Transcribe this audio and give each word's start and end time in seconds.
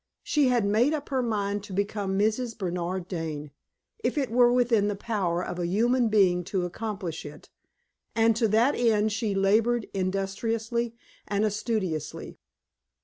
She 0.23 0.47
had 0.47 0.65
made 0.65 0.95
up 0.95 1.09
her 1.09 1.21
mind 1.21 1.63
to 1.65 1.73
become 1.73 2.17
Mrs. 2.17 2.57
Bernard 2.57 3.07
Dane, 3.07 3.51
if 4.03 4.17
it 4.17 4.31
were 4.31 4.51
within 4.51 4.87
the 4.87 4.95
power 4.95 5.45
of 5.45 5.59
a 5.59 5.67
human 5.67 6.07
being 6.09 6.43
to 6.45 6.65
accomplish 6.65 7.23
it, 7.23 7.51
and 8.15 8.35
to 8.35 8.47
that 8.47 8.73
end 8.73 9.11
she 9.11 9.35
labored 9.35 9.85
industriously 9.93 10.95
and 11.27 11.45
assiduously. 11.45 12.39